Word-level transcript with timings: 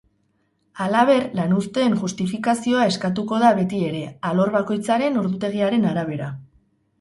Halaber, 0.85 1.25
lanuzteen 1.39 1.97
justifikazioa 2.03 2.87
eskatuko 2.93 3.41
da 3.43 3.51
beti 3.61 3.83
ere, 3.91 4.01
alor 4.31 4.53
bakoitzaren 4.57 5.21
ordutegiaren 5.23 5.87
arabera. 5.93 6.33